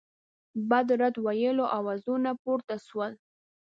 بد 0.69 0.87
رد 1.01 1.15
ویلو 1.25 1.65
آوازونه 1.79 2.31
پورته 2.41 2.75
سول. 2.87 3.11